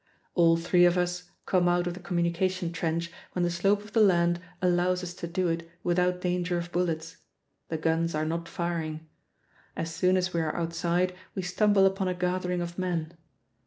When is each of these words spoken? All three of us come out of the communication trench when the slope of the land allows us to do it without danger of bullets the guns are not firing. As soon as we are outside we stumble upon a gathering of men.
All 0.33 0.57
three 0.57 0.85
of 0.85 0.97
us 0.97 1.29
come 1.45 1.67
out 1.67 1.85
of 1.85 1.93
the 1.93 1.99
communication 1.99 2.71
trench 2.73 3.11
when 3.33 3.43
the 3.43 3.51
slope 3.51 3.83
of 3.83 3.93
the 3.93 4.01
land 4.01 4.39
allows 4.59 5.03
us 5.03 5.13
to 5.13 5.27
do 5.27 5.47
it 5.47 5.69
without 5.83 6.21
danger 6.21 6.57
of 6.57 6.71
bullets 6.71 7.17
the 7.69 7.77
guns 7.77 8.15
are 8.15 8.25
not 8.25 8.49
firing. 8.49 9.07
As 9.75 9.93
soon 9.93 10.17
as 10.17 10.33
we 10.33 10.41
are 10.41 10.55
outside 10.55 11.13
we 11.35 11.43
stumble 11.43 11.85
upon 11.85 12.07
a 12.07 12.15
gathering 12.15 12.61
of 12.61 12.79
men. 12.79 13.13